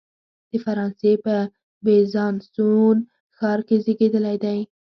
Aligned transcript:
د 0.49 0.51
فرانسې 0.63 1.11
په 1.25 1.35
بیزانسوون 1.85 2.97
ښار 3.37 3.59
کې 3.67 3.75
زیږېدلی 3.85 4.37
دی. 4.43 4.59